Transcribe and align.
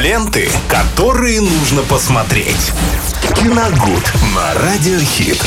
Ленты, 0.00 0.48
которые 0.68 1.42
нужно 1.42 1.82
посмотреть. 1.82 2.72
Киногуд 3.36 4.12
на 4.34 4.54
Радиохит. 4.54 5.38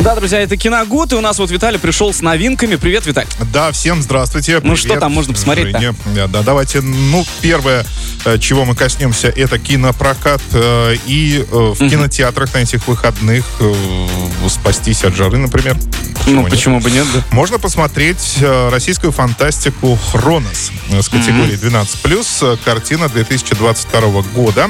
Да, 0.00 0.14
друзья, 0.14 0.40
это 0.40 0.56
Киногуд, 0.56 1.12
и 1.12 1.16
у 1.16 1.20
нас 1.20 1.40
вот 1.40 1.50
Виталий 1.50 1.80
пришел 1.80 2.12
с 2.12 2.20
новинками. 2.20 2.76
Привет, 2.76 3.06
Виталий. 3.06 3.28
Да, 3.52 3.72
всем 3.72 4.00
здравствуйте. 4.00 4.54
Ну 4.56 4.60
Привет, 4.74 4.78
что 4.78 5.00
там 5.00 5.12
можно 5.12 5.32
посмотреть 5.34 5.76
Женя. 5.76 5.96
Да, 6.14 6.28
да, 6.28 6.42
давайте, 6.42 6.80
ну, 6.80 7.26
первое, 7.40 7.84
э, 8.24 8.38
чего 8.38 8.64
мы 8.64 8.76
коснемся, 8.76 9.28
это 9.28 9.58
кинопрокат. 9.58 10.40
э, 10.52 10.94
И 11.06 11.44
э, 11.50 11.54
в 11.76 11.76
кинотеатрах 11.90 12.54
на 12.54 12.58
этих 12.58 12.86
выходных 12.86 13.44
спастись 14.48 15.02
от 15.04 15.16
жары, 15.16 15.38
например. 15.38 15.76
ну, 16.26 16.42
нет? 16.42 16.50
почему 16.50 16.80
бы 16.80 16.90
нет, 16.92 17.06
да? 17.12 17.24
Можно 17.32 17.58
посмотреть 17.58 18.36
российскую 18.70 19.10
фантастику 19.12 19.98
«Хронос» 20.12 20.70
с 20.90 21.08
категории 21.08 21.58
12+, 21.58 22.52
э, 22.54 22.56
картина 22.64 23.08
2022 23.92 24.22
года. 24.34 24.68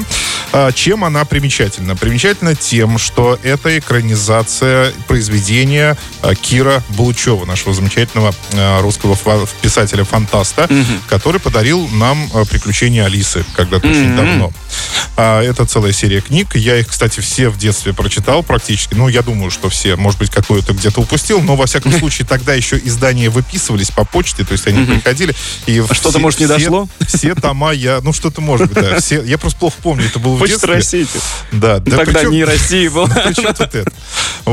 А, 0.51 0.71
Чем 0.71 1.03
она 1.03 1.25
примечательна? 1.25 1.95
Примечательна 1.95 2.55
тем, 2.55 2.97
что 2.97 3.37
это 3.43 3.77
экранизация 3.77 4.91
произведения 5.07 5.95
э, 6.23 6.33
Кира 6.33 6.83
Булычева, 6.89 7.45
нашего 7.45 7.73
замечательного 7.73 8.33
э, 8.53 8.81
русского 8.81 9.15
фа- 9.15 9.45
писателя-фантаста, 9.61 10.67
который 11.07 11.39
подарил 11.39 11.87
нам 11.89 12.29
«Приключения 12.49 13.05
Алисы» 13.05 13.45
когда-то 13.55 13.87
очень 13.87 14.15
давно. 14.15 14.51
А, 15.15 15.41
Это 15.43 15.65
целая 15.65 15.91
серия 15.91 16.21
книг. 16.21 16.55
Я 16.55 16.77
их, 16.77 16.87
кстати, 16.87 17.19
все 17.19 17.49
в 17.49 17.57
детстве 17.57 17.93
прочитал 17.93 18.41
практически. 18.41 18.95
Ну, 18.95 19.07
я 19.07 19.21
думаю, 19.21 19.51
что 19.51 19.69
все. 19.69 19.95
Может 19.97 20.17
быть, 20.19 20.29
какое-то 20.31 20.73
где-то 20.73 21.01
упустил. 21.01 21.41
Но, 21.41 21.55
во 21.55 21.65
всяком 21.67 21.91
случае, 21.99 22.27
тогда 22.27 22.53
еще 22.55 22.79
издания 22.83 23.29
выписывались 23.29 23.91
по 23.91 24.03
почте. 24.03 24.43
То 24.45 24.53
есть 24.53 24.65
они 24.67 24.83
приходили. 24.85 25.35
И 25.67 25.83
А 25.87 25.93
что-то, 25.93 26.17
может, 26.19 26.39
не 26.39 26.47
дошло? 26.47 26.87
Все 27.05 27.35
тома 27.35 27.71
я... 27.71 27.99
Ну, 28.01 28.13
что-то 28.13 28.41
может 28.41 28.67
быть, 28.73 28.83
да. 28.83 28.99
Все, 28.99 29.21
я 29.23 29.37
просто 29.37 29.59
плохо 29.59 29.75
помню. 29.83 30.05
Это 30.05 30.17
было 30.19 30.38
Почта. 30.39 30.67
России. 30.67 31.07
Да, 31.51 31.79
да 31.79 31.97
Тогда 31.97 32.13
причем- 32.19 32.31
не 32.31 32.43
Россия 32.43 32.89
была. 32.89 33.07
причем 33.07 33.53
тут 33.53 33.61
это? 33.75 33.91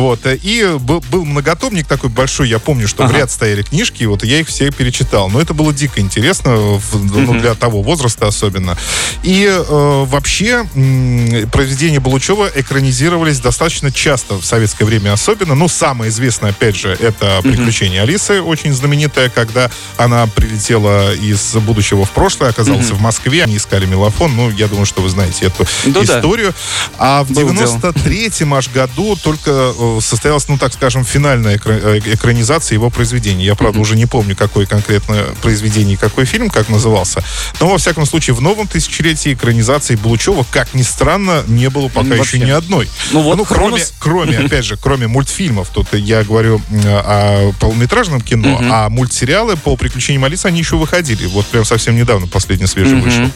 Вот. 0.00 0.27
э, 0.27 0.36
И 0.42 0.77
был, 0.78 1.02
был 1.11 1.25
многотомник 1.25 1.86
такой 1.86 2.11
большой. 2.11 2.48
Я 2.48 2.58
помню, 2.58 2.89
что 2.89 3.02
в 3.05 3.06
Ага. 3.06 3.19
ряд 3.19 3.30
стояли 3.30 3.62
книжки, 3.62 4.03
и 4.03 4.06
вот 4.06 4.25
я 4.25 4.41
их 4.41 4.48
все 4.48 4.70
перечитал. 4.70 5.28
Но 5.30 5.41
это 5.41 5.55
было 5.55 5.72
дико 5.72 6.00
интересно, 6.00 6.56
в- 6.56 7.05
ну, 7.12 7.38
для 7.41 7.55
того 7.55 7.83
возраста 7.83 8.27
особенно. 8.27 8.77
И 9.22 9.44
э, 9.47 10.05
вообще 10.06 10.64
м, 10.75 11.48
произведения 11.50 12.00
Балучева 12.00 12.50
экранизировались 12.55 13.41
достаточно 13.41 13.91
часто 13.92 14.34
в 14.41 14.44
советское 14.44 14.84
время 14.84 15.12
особенно. 15.12 15.55
Ну, 15.55 15.69
самое 15.69 16.10
известное, 16.10 16.50
опять 16.50 16.77
же, 16.77 16.91
это 17.00 17.41
«Приключения 17.42 18.03
Алисы», 18.03 18.41
очень 18.42 18.72
знаменитое, 18.72 19.28
когда 19.31 19.70
она 19.97 20.27
прилетела 20.27 21.14
из 21.14 21.55
будущего 21.55 22.05
в 22.05 22.10
прошлое, 22.10 22.50
оказалась 22.50 22.91
в 22.91 23.00
Москве, 23.00 23.44
они 23.44 23.56
искали 23.56 23.86
мелофон. 23.86 24.34
Ну, 24.36 24.50
я 24.50 24.69
думаю, 24.69 24.86
что 24.86 25.03
вы 25.03 25.08
знаете 25.08 25.47
эту 25.47 25.66
да. 25.86 26.03
историю. 26.03 26.55
А 26.98 27.25
в 27.25 27.31
Было 27.33 27.53
дело. 27.55 27.77
93-м 27.78 28.55
аж 28.55 28.69
году 28.70 29.16
только 29.16 29.50
э, 29.50 29.72
состоялась, 30.01 30.48
ну, 30.48 30.59
так 30.59 30.73
скажем, 30.73 31.05
финальная 31.05 31.61
э, 31.65 32.01
экранизация 32.05 32.75
его 32.75 32.91
произведения. 32.91 33.45
Я, 33.45 33.55
правда, 33.55 33.81
уже 33.81 33.97
не 33.97 34.06
помню, 34.06 34.37
какое 34.37 34.67
конкретно 34.67 35.25
произведение 35.43 35.95
и 35.95 35.97
какой 35.97 36.25
фильм, 36.25 36.51
как 36.51 36.69
назывался. 36.69 37.23
Но, 37.61 37.69
во 37.69 37.78
всяком 37.78 38.06
случае, 38.06 38.34
в 38.34 38.41
новом 38.41 38.67
тысячелетии 38.67 39.33
экранизации 39.34 39.97
Булычева, 39.97 40.45
как 40.51 40.75
ни 40.75 40.83
странно, 40.83 41.45
не 41.47 41.70
было 41.70 41.89
пока 41.89 42.09
Ну, 42.09 42.15
еще 42.23 42.39
ни 42.39 42.51
одной. 42.51 42.89
Ну 43.12 43.23
вот, 43.23 43.47
кроме, 43.47 43.70
«Хронос». 43.70 43.95
кроме, 43.98 44.39
опять 44.47 44.65
же, 44.65 44.77
кроме 44.77 45.06
мультфильмов, 45.06 45.69
тут 45.69 45.89
я 45.95 46.23
говорю 46.25 46.61
о 46.84 47.53
полнометражном 47.61 48.21
кино, 48.21 48.61
а 48.62 48.89
мультсериалы 48.89 49.56
по 49.56 49.77
приключениям 49.77 50.25
Алисы, 50.25 50.47
они 50.47 50.59
еще 50.59 50.77
выходили. 50.77 51.27
Вот 51.27 51.47
прям 51.47 51.65
совсем 51.65 51.97
недавно 51.97 52.27
последний 52.27 52.67
свежий 52.67 53.00
вышел. 53.00 53.31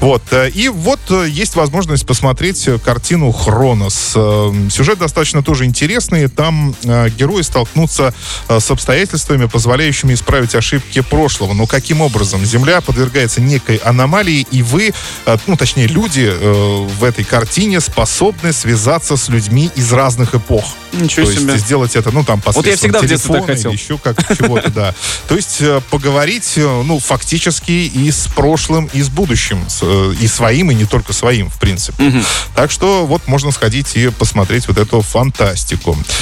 Вот. 0.00 0.22
э, 0.30 0.50
И 0.50 0.68
вот 0.68 1.00
э, 1.10 1.26
есть 1.28 1.54
возможность 1.56 2.06
посмотреть 2.06 2.68
э, 2.68 2.78
картину 2.78 3.32
«Хронос». 3.32 4.12
Э, 4.14 4.52
Сюжет 4.70 4.98
достаточно 4.98 5.42
тоже 5.42 5.64
интересный. 5.64 5.85
Там 6.28 6.74
э, 6.84 7.08
герои 7.10 7.42
столкнутся 7.42 8.12
э, 8.48 8.60
с 8.60 8.70
обстоятельствами, 8.70 9.46
позволяющими 9.46 10.14
исправить 10.14 10.54
ошибки 10.54 11.00
прошлого. 11.00 11.52
Но 11.54 11.66
каким 11.66 12.00
образом? 12.00 12.44
Земля 12.44 12.80
подвергается 12.80 13.40
некой 13.40 13.76
аномалии, 13.76 14.46
и 14.50 14.62
вы, 14.62 14.92
э, 15.26 15.36
ну, 15.46 15.56
точнее, 15.56 15.86
люди 15.86 16.28
э, 16.30 16.86
в 16.98 17.04
этой 17.04 17.24
картине 17.24 17.80
способны 17.80 18.52
связаться 18.52 19.16
с 19.16 19.28
людьми 19.28 19.70
из 19.74 19.92
разных 19.92 20.34
эпох. 20.34 20.64
Ничего 20.92 21.26
То 21.26 21.32
себе. 21.32 21.52
есть 21.52 21.64
сделать 21.66 21.94
это, 21.96 22.10
ну, 22.10 22.24
там, 22.24 22.40
Вот 22.44 22.66
я 22.66 22.76
всегда 22.76 23.00
в 23.00 23.06
детстве 23.06 23.34
так 23.34 23.46
хотел. 23.46 23.70
или 23.70 23.78
еще 23.78 23.98
как 23.98 24.16
чего-то, 24.36 24.70
да. 24.70 24.94
То 25.28 25.36
есть 25.36 25.58
э, 25.60 25.80
поговорить, 25.90 26.52
э, 26.56 26.82
ну, 26.82 26.98
фактически 26.98 27.70
и 27.72 28.10
с 28.10 28.28
прошлым, 28.28 28.88
и 28.92 29.02
с 29.02 29.08
будущим. 29.08 29.66
э, 29.82 30.14
И 30.20 30.26
своим, 30.26 30.70
и 30.70 30.74
не 30.74 30.84
только 30.84 31.12
своим, 31.12 31.50
в 31.50 31.58
принципе. 31.58 32.22
Так 32.54 32.70
что 32.70 33.06
вот 33.06 33.26
можно 33.28 33.50
сходить 33.50 33.96
и 33.96 34.08
посмотреть 34.08 34.68
вот 34.68 34.78
эту 34.78 35.00
фантастику. 35.02 35.65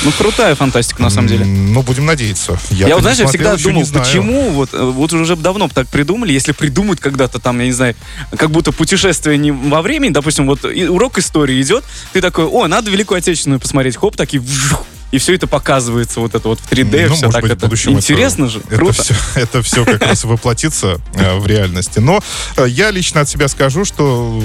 Ну, 0.02 0.12
крутая 0.12 0.54
фантастика, 0.54 1.02
на 1.02 1.10
самом 1.10 1.28
деле. 1.28 1.44
Ну, 1.44 1.82
будем 1.82 2.06
надеяться. 2.06 2.58
Я, 2.70 2.88
Я, 2.88 2.94
вот, 2.94 3.02
знаешь, 3.02 3.18
я 3.18 3.26
всегда 3.26 3.56
думал, 3.56 3.86
почему 3.92 4.50
вот, 4.50 4.70
э, 4.72 4.82
вот 4.82 5.12
уже 5.12 5.36
давно 5.36 5.68
так 5.68 5.88
придумали, 5.88 6.32
если 6.32 6.52
придумают 6.52 7.00
когда-то 7.00 7.38
там, 7.38 7.58
я 7.60 7.66
не 7.66 7.72
знаю, 7.72 7.94
как 8.36 8.50
будто 8.50 8.72
путешествие 8.72 9.36
не 9.38 9.52
во 9.52 9.82
времени, 9.82 10.12
допустим, 10.12 10.46
вот 10.46 10.64
урок 10.64 11.18
истории 11.18 11.60
идет, 11.60 11.84
ты 12.12 12.20
такой, 12.20 12.44
о, 12.46 12.66
надо 12.66 12.90
Великую 12.90 13.18
Отечественную 13.18 13.60
посмотреть, 13.60 13.96
хоп, 13.96 14.16
такие, 14.16 14.40
вжух, 14.40 14.84
и 15.14 15.18
все 15.18 15.34
это 15.34 15.46
показывается 15.46 16.18
вот 16.18 16.34
это 16.34 16.48
вот 16.48 16.58
в 16.58 16.68
3D, 16.68 17.06
Ну, 17.06 17.14
все 17.14 17.30
так 17.30 17.42
быть, 17.42 17.52
это 17.52 17.66
интересно 17.88 18.46
это- 18.46 18.52
же, 18.52 18.58
это 18.66 18.76
круто. 18.76 19.00
Все, 19.00 19.14
это 19.36 19.62
все 19.62 19.84
как 19.84 20.02
раз 20.02 20.24
воплотится 20.24 20.98
э, 21.14 21.38
в 21.38 21.46
реальности. 21.46 22.00
Но 22.00 22.20
э, 22.56 22.66
я 22.68 22.90
лично 22.90 23.20
от 23.20 23.28
себя 23.28 23.46
скажу, 23.46 23.84
что, 23.84 24.42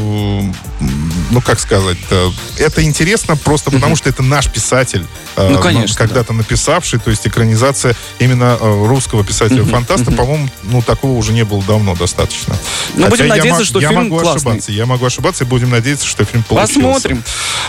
ну, 1.32 1.42
как 1.42 1.60
сказать, 1.60 1.98
э, 2.12 2.30
это 2.60 2.84
интересно 2.84 3.36
просто 3.36 3.72
потому, 3.72 3.96
что 3.96 4.10
это 4.10 4.22
наш 4.22 4.48
писатель, 4.48 5.04
Ну, 5.38 5.58
конечно, 5.58 5.98
когда-то 5.98 6.34
написавший, 6.34 7.00
то 7.00 7.10
есть 7.10 7.26
экранизация 7.26 7.96
именно 8.20 8.56
русского 8.60 9.24
писателя-фантаста, 9.24 10.12
по-моему, 10.12 10.50
ну, 10.66 10.84
такого 10.84 11.18
уже 11.18 11.32
не 11.34 11.46
было 11.46 11.64
давно 11.64 11.96
достаточно. 11.96 12.56
Ну, 12.94 13.08
будем 13.08 13.26
я 13.26 13.36
надеяться, 13.38 13.66
что 13.66 13.80
я 13.80 13.90
фильм 13.90 14.04
могу 14.04 14.20
классный. 14.20 14.36
ошибаться, 14.36 14.72
я 14.72 14.86
могу 14.86 15.04
ошибаться, 15.04 15.46
и 15.46 15.48
будем 15.48 15.72
надеяться, 15.72 16.06
что 16.06 16.26
фильм 16.26 16.44
получился. 16.44 16.76
Посмотрим. 16.76 17.24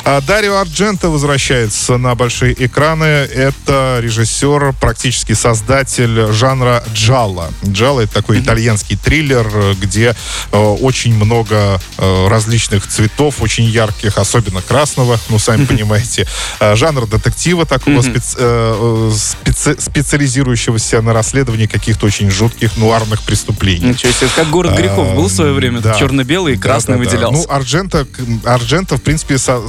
А 0.04 0.20
Дарио 0.20 0.58
Ардженто 0.58 1.08
возвращается 1.08 1.96
на 1.96 2.14
большие 2.14 2.52
экраны. 2.62 2.89
Это 2.98 3.98
режиссер, 4.02 4.74
практически 4.80 5.32
создатель 5.32 6.32
жанра 6.32 6.82
джалла. 6.92 7.50
Джалла— 7.64 8.00
это 8.02 8.14
такой 8.14 8.40
итальянский 8.40 8.96
триллер, 8.96 9.48
где 9.80 10.16
э, 10.50 10.56
очень 10.58 11.14
много 11.14 11.80
э, 11.98 12.28
различных 12.28 12.86
цветов, 12.88 13.36
очень 13.40 13.64
ярких, 13.64 14.18
особенно 14.18 14.60
красного, 14.60 15.18
ну, 15.28 15.38
сами 15.38 15.66
понимаете. 15.66 16.26
Э, 16.58 16.74
жанр 16.74 17.06
детектива 17.06 17.64
такого 17.64 18.00
спец- 18.02 18.34
э, 18.36 19.10
специ- 19.14 19.80
специализирующегося 19.80 21.00
на 21.00 21.12
расследовании 21.12 21.66
каких-то 21.66 22.06
очень 22.06 22.28
жутких 22.30 22.76
нуарных 22.76 23.22
преступлений. 23.22 23.90
Ничего 23.90 24.10
себе, 24.12 24.28
как 24.34 24.50
город 24.50 24.76
грехов 24.76 25.14
был 25.14 25.28
в 25.28 25.32
свое 25.32 25.52
время, 25.52 25.78
А, 25.78 25.82
Да. 25.82 25.94
черно-белый 25.94 26.54
и 26.54 26.56
Да, 26.56 26.62
красный 26.62 26.96
да, 26.98 27.04
да. 27.04 27.08
выделялся. 27.10 27.46
Ну, 27.48 27.54
Арджента, 27.54 28.06
Арджента, 28.44 28.96
в 28.96 29.02
принципе, 29.02 29.38
со- 29.38 29.62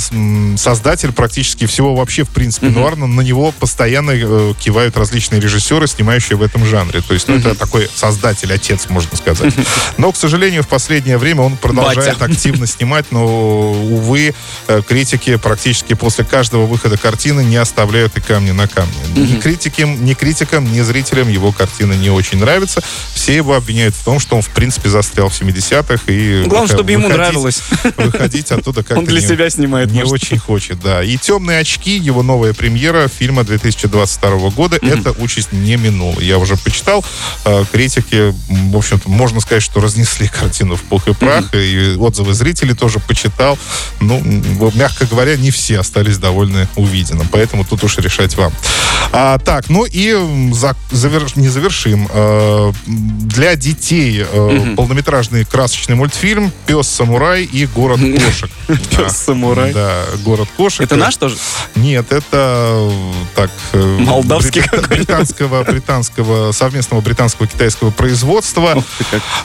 создатель 0.58 1.12
практически 1.12 1.68
всего 1.68 1.96
вообще, 1.96 2.24
в 2.24 2.30
принципе, 2.30 2.70
нуарно. 2.70 3.06
На 3.12 3.22
него 3.22 3.52
постоянно 3.52 4.12
э, 4.12 4.54
кивают 4.60 4.96
различные 4.98 5.42
режиссеры, 5.42 5.88
снимающие 5.88 6.38
в 6.38 6.42
этом 6.42 6.66
жанре. 6.66 7.02
То 7.02 7.14
есть, 7.14 7.28
ну, 7.28 7.36
это 7.36 7.56
такой 7.56 7.90
создатель, 7.94 8.54
отец, 8.54 8.88
можно 8.90 9.16
сказать. 9.18 9.54
Но, 9.98 10.12
к 10.12 10.16
сожалению, 10.18 10.64
в 10.64 10.68
последнее 10.68 11.18
время 11.18 11.42
он 11.42 11.58
продолжает 11.58 12.18
Батя. 12.18 12.32
активно 12.34 12.66
снимать, 12.68 13.06
но, 13.12 13.72
увы, 13.74 14.34
э, 14.68 14.82
критики 14.88 15.36
практически 15.38 15.94
после 15.94 16.24
каждого 16.24 16.66
выхода 16.66 16.98
картины 16.98 17.44
не 17.44 17.58
оставляют 17.58 18.18
и 18.18 18.22
камни 18.22 18.52
на 18.52 18.68
камне. 18.68 18.94
Ни 19.16 19.40
критикам, 19.40 20.04
ни 20.06 20.14
критикам, 20.14 20.72
ни 20.72 20.82
зрителям 20.82 21.30
его 21.30 21.52
картина 21.52 21.94
не 21.94 22.10
очень 22.10 22.38
нравится. 22.40 22.82
Все 23.14 23.36
его 23.36 23.56
обвиняют 23.56 23.96
в 23.96 24.04
том, 24.04 24.20
что 24.20 24.36
он, 24.36 24.42
в 24.42 24.50
принципе, 24.50 24.90
застрял 24.90 25.30
в 25.30 25.34
70-х. 25.40 26.04
И 26.08 26.44
Главное, 26.44 26.62
выход- 26.62 26.76
чтобы 26.78 26.92
ему 26.92 27.04
выходить- 27.08 27.18
нравилось. 27.26 27.62
Выходить 27.98 28.52
оттуда 28.52 28.84
как-то 28.84 29.00
Он 29.00 29.06
для 29.06 29.20
не- 29.22 29.28
себя 29.28 29.50
снимает, 29.50 29.92
не 29.92 30.00
может. 30.00 30.14
очень 30.14 30.38
хочет, 30.38 30.80
да. 30.80 31.04
И 31.04 31.18
«Темные 31.18 31.60
очки», 31.60 31.98
его 31.98 32.24
новая 32.24 32.54
премьера 32.54 33.01
фильма 33.08 33.44
2022 33.44 34.50
года, 34.52 34.78
эта 34.82 35.12
участь 35.12 35.52
не 35.52 35.76
минула. 35.76 36.20
Я 36.20 36.38
уже 36.38 36.58
почитал, 36.58 37.04
э, 37.46 37.64
критики, 37.72 38.34
в 38.50 38.78
общем-то, 38.78 39.10
можно 39.10 39.40
сказать, 39.42 39.64
что 39.64 39.80
разнесли 39.80 40.28
картину 40.28 40.76
в 40.76 40.82
пух 40.84 41.08
и 41.08 41.14
прах, 41.14 41.54
и 41.54 41.96
отзывы 41.98 42.34
зрителей 42.34 42.74
тоже 42.76 43.00
почитал. 43.00 43.58
Ну, 44.00 44.20
мягко 44.76 45.06
говоря, 45.06 45.36
не 45.38 45.52
все 45.52 45.80
остались 45.80 46.18
довольны 46.18 46.68
увиденным, 46.76 47.28
поэтому 47.32 47.66
тут 47.66 47.84
уж 47.84 47.98
решать 47.98 48.36
вам. 48.36 48.52
А, 49.12 49.38
так, 49.40 49.70
ну 49.70 49.86
и 49.86 50.12
за- 50.54 50.76
завер- 50.92 51.32
не 51.36 51.50
завершим. 51.50 52.08
Э, 52.14 52.72
для 52.86 53.56
детей 53.56 54.26
э, 54.30 54.74
полнометражный 54.76 55.44
красочный 55.46 55.96
мультфильм 55.96 56.52
«Пес-самурай» 56.66 57.44
и 57.44 57.66
«Город 57.66 58.00
кошек». 58.26 58.50
Пес-самурай. 58.96 59.74
Да, 59.74 60.06
«Город 60.24 60.48
кошек». 60.58 60.82
Это 60.82 60.96
наш 60.96 61.16
тоже? 61.18 61.36
Нет, 61.76 62.12
это 62.12 62.81
так 63.36 63.50
э, 63.74 63.98
Молдавский 64.00 64.62
брит- 64.62 64.88
британского 64.88 65.64
британского 65.64 66.52
совместного 66.52 67.02
британского 67.02 67.48
китайского 67.48 67.92
производства. 67.92 68.84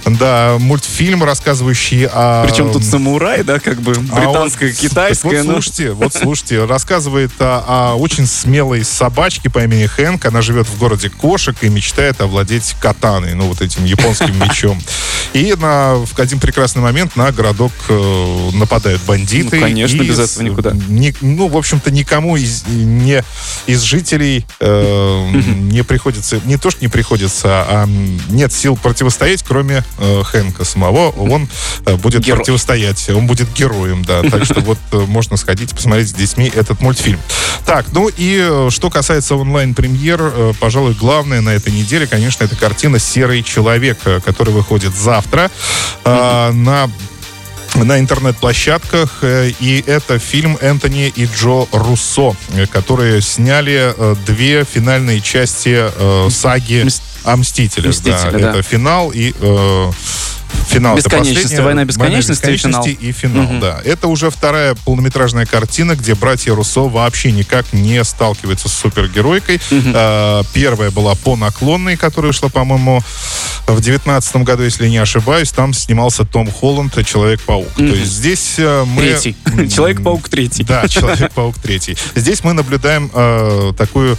Да, 0.04 0.56
мультфильм, 0.58 1.24
рассказывающий 1.24 2.06
о... 2.06 2.44
Причем 2.46 2.72
тут 2.72 2.84
самурай, 2.84 3.42
да, 3.42 3.58
как 3.58 3.80
бы 3.80 3.92
а 3.92 3.98
он- 3.98 4.32
британское, 4.32 4.72
китайское. 4.72 5.42
Вот 5.42 5.46
ну. 5.46 5.52
слушайте, 5.54 5.92
вот 5.92 6.14
слушайте, 6.14 6.64
рассказывает 6.64 7.32
о, 7.40 7.64
о 7.66 7.94
очень 7.96 8.26
смелой 8.26 8.84
собачке 8.84 9.50
по 9.50 9.62
имени 9.64 9.86
Хэнк. 9.86 10.24
Она 10.24 10.42
живет 10.42 10.66
в 10.68 10.78
городе 10.78 11.10
кошек 11.10 11.56
и 11.62 11.68
мечтает 11.68 12.20
овладеть 12.20 12.76
катаной, 12.80 13.34
ну 13.34 13.46
вот 13.46 13.60
этим 13.60 13.84
японским 13.84 14.38
мечом. 14.38 14.80
И 15.32 15.54
на, 15.58 15.94
в 15.96 16.18
один 16.18 16.40
прекрасный 16.40 16.82
момент 16.82 17.16
на 17.16 17.30
городок 17.32 17.72
э, 17.88 18.50
нападают 18.54 19.02
бандиты. 19.02 19.56
Ну, 19.56 19.62
конечно, 19.62 20.02
без 20.02 20.18
этого 20.18 20.42
никуда. 20.42 20.72
ни- 20.88 21.14
ну, 21.20 21.48
в 21.48 21.56
общем-то, 21.56 21.90
никому 21.90 22.36
из, 22.36 22.64
не, 22.66 23.22
из 23.66 23.82
жителей 23.82 24.46
э, 24.60 25.30
не 25.56 25.82
приходится, 25.82 26.40
не 26.44 26.56
то, 26.56 26.70
что 26.70 26.82
не 26.82 26.88
приходится, 26.88 27.64
а 27.68 27.86
нет 28.28 28.52
сил 28.52 28.76
противостоять, 28.76 29.42
кроме 29.42 29.84
э, 29.98 30.22
Хэнка 30.24 30.64
самого. 30.64 31.10
Он 31.10 31.48
э, 31.84 31.96
будет 31.96 32.22
Герой. 32.22 32.38
противостоять. 32.38 33.08
Он 33.10 33.26
будет 33.26 33.52
героем, 33.52 34.04
да. 34.04 34.22
Так 34.22 34.44
что 34.44 34.60
вот 34.60 34.78
э, 34.92 34.98
можно 35.06 35.36
сходить 35.36 35.74
посмотреть 35.74 36.10
с 36.10 36.12
детьми 36.12 36.50
этот 36.54 36.80
мультфильм. 36.80 37.20
Так, 37.64 37.86
ну 37.92 38.08
и 38.08 38.38
э, 38.40 38.68
что 38.70 38.90
касается 38.90 39.34
онлайн-премьер, 39.36 40.20
э, 40.22 40.52
пожалуй, 40.60 40.94
главное 40.94 41.40
на 41.40 41.50
этой 41.50 41.72
неделе, 41.72 42.06
конечно, 42.06 42.44
это 42.44 42.56
картина 42.56 42.98
«Серый 42.98 43.42
человек», 43.42 43.98
э, 44.04 44.20
которая 44.24 44.54
выходит 44.54 44.94
завтра 44.94 45.50
э, 46.04 46.50
на 46.52 46.90
на 47.84 47.98
интернет-площадках. 47.98 49.18
э, 49.22 49.50
И 49.60 49.84
это 49.86 50.18
фильм 50.18 50.56
Энтони 50.60 51.12
и 51.14 51.26
Джо 51.26 51.66
Руссо, 51.72 52.34
э, 52.54 52.66
которые 52.66 53.20
сняли 53.22 53.92
э, 53.96 54.14
две 54.26 54.64
финальные 54.64 55.20
части 55.20 55.76
э, 55.76 56.28
саги 56.30 56.86
о 57.24 57.36
Мстителях. 57.36 57.90
Мстители, 57.90 58.30
да. 58.32 58.38
да. 58.38 58.50
Это 58.50 58.62
финал 58.62 59.10
и... 59.14 59.34
э, 59.38 59.90
Финал 60.68 60.96
Бесконечности, 60.96 61.56
«Война 61.60 61.84
бесконечности» 61.84 62.50
и 62.50 62.56
финал. 62.56 62.86
и 62.86 63.12
финал, 63.12 63.42
Мгм. 63.44 63.60
да. 63.60 63.80
Это 63.84 64.08
уже 64.08 64.30
вторая 64.30 64.74
полнометражная 64.84 65.46
картина, 65.46 65.94
где 65.94 66.14
братья 66.14 66.54
Руссо 66.54 66.80
вообще 66.82 67.32
никак 67.32 67.72
не 67.72 68.02
сталкиваются 68.04 68.68
с 68.68 68.72
супергеройкой. 68.74 69.60
Э, 69.70 70.42
Первая 70.52 70.90
была 70.90 71.14
по 71.14 71.36
наклонной, 71.36 71.96
которая 71.96 72.32
шла, 72.32 72.48
по-моему, 72.48 73.02
в 73.66 73.80
девятнадцатом 73.80 74.44
году, 74.44 74.62
если 74.64 74.88
не 74.88 74.98
ошибаюсь. 74.98 75.50
Там 75.50 75.72
снимался 75.72 76.24
Том 76.24 76.50
Холланд, 76.50 76.94
Человек-паук. 77.06 77.72
То 77.74 77.82
есть 77.84 78.12
здесь 78.12 78.54
э, 78.58 78.84
мы... 78.84 79.02
Третий. 79.02 79.36
Человек-паук 79.74 80.28
третий. 80.28 80.64
Да, 80.64 80.86
Человек-паук 80.88 81.56
третий. 81.58 81.96
Здесь 82.14 82.44
мы 82.44 82.52
наблюдаем 82.52 83.10
э, 83.12 83.72
такую 83.76 84.16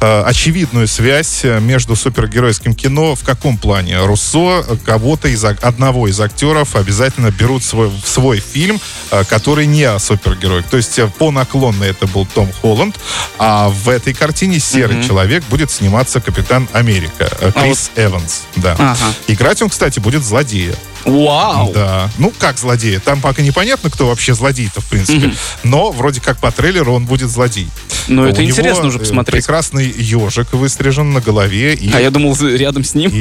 э, 0.00 0.22
очевидную 0.22 0.86
связь 0.88 1.40
э, 1.44 1.60
между 1.60 1.96
супергеройским 1.96 2.74
кино. 2.74 3.14
В 3.14 3.22
каком 3.24 3.58
плане? 3.58 4.04
Руссо 4.04 4.64
кого-то 4.84 5.28
из 5.28 5.44
ак- 5.44 5.62
одного 5.76 6.08
из 6.08 6.18
актеров 6.20 6.74
обязательно 6.74 7.30
берут 7.30 7.62
свой, 7.62 7.88
в 7.88 8.08
свой 8.08 8.40
фильм, 8.40 8.80
э, 9.10 9.24
который 9.24 9.66
не 9.66 9.84
о 9.84 9.98
супергерое. 9.98 10.62
То 10.62 10.78
есть 10.78 10.98
э, 10.98 11.06
по 11.06 11.30
наклонной 11.30 11.90
это 11.90 12.06
был 12.06 12.24
Том 12.24 12.50
Холланд, 12.62 12.98
а 13.38 13.68
в 13.68 13.90
этой 13.90 14.14
картине 14.14 14.58
серый 14.58 14.96
Мгм. 14.96 15.06
человек 15.06 15.44
будет 15.50 15.70
сниматься 15.70 16.20
Капитан 16.22 16.66
Америка 16.72 17.28
э, 17.40 17.50
А 17.54 17.60
Крис 17.60 17.90
Эванс. 17.94 18.44
Да. 18.56 18.72
Ага. 18.78 18.96
Играть 19.26 19.60
он, 19.60 19.68
кстати, 19.68 19.98
будет 20.00 20.24
злодея. 20.24 20.74
Вау! 21.06 21.72
Да. 21.72 22.10
Ну, 22.18 22.32
как 22.38 22.58
злодея? 22.58 23.00
Там 23.00 23.20
пока 23.20 23.42
непонятно, 23.42 23.90
кто 23.90 24.06
вообще 24.08 24.34
злодей-то, 24.34 24.80
в 24.80 24.86
принципе. 24.86 25.32
Но 25.62 25.90
вроде 25.92 26.20
как 26.20 26.38
по 26.38 26.50
трейлеру 26.50 26.92
он 26.94 27.06
будет 27.06 27.30
злодей. 27.30 27.68
Ну, 28.08 28.22
У 28.22 28.26
это 28.26 28.40
него, 28.40 28.50
интересно 28.52 28.86
уже 28.86 28.98
э, 28.98 29.00
посмотреть. 29.00 29.44
Прекрасный 29.44 29.86
ежик 29.88 30.52
выстрижен 30.52 31.12
на 31.12 31.20
голове. 31.20 31.74
И, 31.74 31.92
А 31.92 32.00
я 32.00 32.10
думал, 32.10 32.36
рядом 32.40 32.84
с 32.84 32.94
ним. 32.94 33.10
и, 33.10 33.20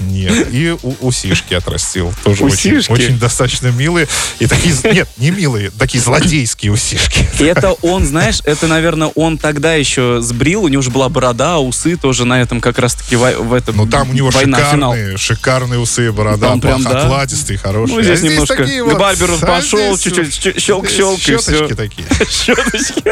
нет, 0.00 0.48
и 0.52 0.74
у- 0.82 0.96
усишки 1.00 1.52
отрастил. 1.54 2.12
Тоже 2.24 2.44
очень, 2.44 2.72
Усишки? 2.76 2.92
очень 2.92 3.18
достаточно 3.18 3.68
милые. 3.68 4.08
И 4.38 4.46
такие, 4.46 4.74
нет, 4.84 5.08
не 5.18 5.30
милые, 5.30 5.70
такие 5.70 6.02
злодейские 6.02 6.72
усишки. 6.72 7.26
Это 7.42 7.72
он, 7.82 8.06
знаешь, 8.06 8.40
это, 8.44 8.66
наверное, 8.66 9.08
он 9.14 9.36
тогда 9.36 9.74
еще 9.74 10.20
сбрил, 10.22 10.64
у 10.64 10.68
него 10.68 10.82
же 10.82 10.90
была 10.90 11.08
борода, 11.10 11.58
усы 11.58 11.96
тоже 11.96 12.24
на 12.24 12.40
этом 12.40 12.60
как 12.62 12.78
раз-таки 12.78 13.16
в, 13.16 13.52
этом 13.52 13.76
Но 13.76 13.86
там 13.86 14.08
у 14.10 14.12
него 14.14 14.30
война, 14.30 14.58
финал. 14.70 14.92
шикарные, 14.94 15.16
шикарные 15.18 15.78
усы 15.78 16.06
и 16.06 16.10
борода. 16.10 16.48
Там 16.48 16.60
прям, 16.60 16.82
да. 16.82 17.05
Окладистые, 17.06 17.58
хорошие. 17.58 17.96
Ну, 17.96 18.02
здесь 18.02 18.22
А 18.22 18.26
немножко 18.26 18.56
такие 18.56 18.84
к 18.84 18.98
барберу 18.98 19.34
а 19.40 19.46
пошел, 19.46 19.96
здесь 19.96 20.14
чуть-чуть 20.14 20.56
щелк-щелк, 20.56 21.16
и 21.16 21.36
всё. 21.36 21.68
такие. 21.68 22.06
Щеточки. 22.30 23.02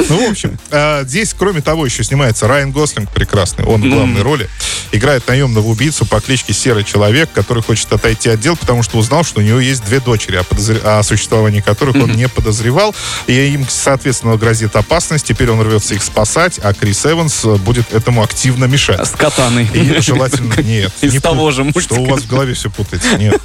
Ну, 0.08 0.26
в 0.26 0.30
общем, 0.30 0.58
э, 0.70 1.04
здесь, 1.04 1.34
кроме 1.36 1.60
того, 1.60 1.84
еще 1.84 2.04
снимается 2.04 2.48
Райан 2.48 2.70
Гослинг 2.72 3.10
прекрасный. 3.10 3.64
Он 3.64 3.82
в 3.82 3.88
главной 3.88 4.22
роли. 4.22 4.48
Играет 4.92 5.26
наемного 5.28 5.66
убийцу 5.68 6.06
по 6.06 6.20
кличке 6.20 6.52
Серый 6.52 6.84
Человек, 6.84 7.28
который 7.32 7.62
хочет 7.62 7.92
отойти 7.92 8.30
от 8.30 8.40
дел, 8.40 8.56
потому 8.56 8.82
что 8.82 8.98
узнал, 8.98 9.24
что 9.24 9.40
у 9.40 9.42
него 9.42 9.60
есть 9.60 9.84
две 9.84 10.00
дочери, 10.00 10.42
о, 10.84 11.02
существовании 11.02 11.60
которых 11.60 11.96
он 11.96 12.12
не 12.12 12.28
подозревал. 12.28 12.94
И 13.26 13.32
им, 13.32 13.66
соответственно, 13.68 14.36
грозит 14.36 14.74
опасность. 14.74 15.26
Теперь 15.26 15.50
он 15.50 15.60
рвется 15.60 15.94
их 15.94 16.02
спасать, 16.02 16.58
а 16.62 16.72
Крис 16.74 17.04
Эванс 17.06 17.44
э, 17.44 17.56
будет 17.56 17.92
этому 17.92 18.22
активно 18.22 18.64
мешать. 18.64 19.06
С 19.06 19.10
катаной. 19.10 19.68
И 19.72 20.00
желательно... 20.00 20.54
Нет. 20.62 20.92
Из 21.00 21.20
того 21.20 21.50
же. 21.50 21.70
Что 21.78 21.96
у 21.96 22.06
вас 22.06 22.22
в 22.22 22.28
голове 22.28 22.54
все 22.54 22.70
путается. 22.84 23.16
Нет. 23.18 23.40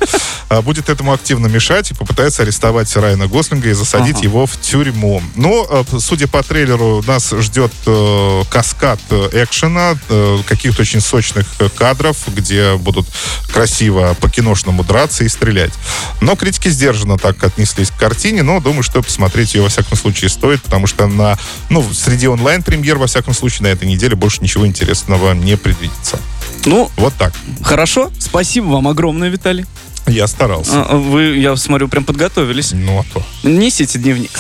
А, 0.49 0.61
Будет 0.61 0.89
этому 0.89 1.13
активно 1.13 1.47
мешать 1.47 1.91
и 1.91 1.93
попытается 1.93 2.43
арестовать 2.43 2.95
Райана 2.95 3.27
Гослинга 3.27 3.69
и 3.69 3.73
засадить 3.73 4.17
Ага. 4.17 4.23
его 4.23 4.45
в 4.45 4.59
тюрьму. 4.59 5.21
Но, 5.35 5.67
э, 5.69 5.99
судя 5.99 6.27
по 6.27 6.43
трейлеру, 6.43 7.03
нас 7.07 7.31
ждет 7.31 7.71
э, 7.85 8.43
каскад 8.49 8.99
э, 9.09 9.29
экшена, 9.43 9.95
э, 10.09 10.39
каких-то 10.47 10.81
очень 10.81 11.01
сочных 11.01 11.47
кадров, 11.77 12.17
где 12.27 12.75
будут 12.75 13.07
красиво 13.51 14.15
по-киношному 14.21 14.83
драться 14.83 15.23
и 15.23 15.27
стрелять. 15.29 15.73
Но 16.21 16.35
критики 16.35 16.69
сдержанно 16.69 17.17
так 17.17 17.43
отнеслись 17.43 17.89
к 17.89 17.97
картине, 17.97 18.43
но 18.43 18.59
думаю, 18.59 18.83
что 18.83 19.01
посмотреть 19.01 19.55
ее 19.55 19.61
во 19.61 19.69
всяком 19.69 19.97
случае 19.97 20.29
стоит, 20.29 20.61
потому 20.61 20.87
что 20.87 21.07
на, 21.07 21.37
ну, 21.69 21.83
среди 21.93 22.27
онлайн-премьер, 22.27 22.97
во 22.97 23.07
всяком 23.07 23.33
случае, 23.33 23.63
на 23.63 23.67
этой 23.67 23.87
неделе 23.87 24.15
больше 24.15 24.39
ничего 24.41 24.65
интересного 24.67 25.33
не 25.33 25.57
предвидится. 25.57 26.19
Ну, 26.65 26.89
Вот 26.97 27.13
так. 27.17 27.33
хорошо. 27.63 28.11
Спасибо 28.19 28.65
вам 28.67 28.87
огромное, 28.87 29.29
Виталий. 29.29 29.65
Я 30.07 30.27
старался. 30.27 30.83
А, 30.83 30.97
Вы, 30.97 31.37
я 31.37 31.55
смотрю, 31.55 31.87
прям 31.87 32.03
подготовились. 32.03 32.71
Ну, 32.73 32.99
а 32.99 33.05
то. 33.13 33.23
Несите 33.43 33.97
дневник. 33.97 34.31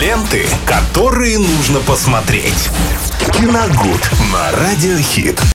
Ленты, 0.00 0.46
которые 0.66 1.38
нужно 1.38 1.78
посмотреть. 1.80 2.68
Киногуд 3.32 4.10
на 4.32 4.52
Радиохит. 4.52 5.40